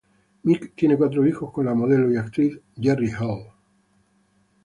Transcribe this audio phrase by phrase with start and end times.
[0.45, 3.49] Mick tiene cuatro hijos con la modelo y actriz Jerry Hall.